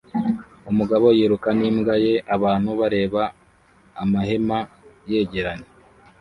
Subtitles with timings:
[0.71, 3.23] Umugabo yiruka n'imbwa ye abantu bareba
[4.03, 4.57] amahema
[5.09, 5.67] yegeranye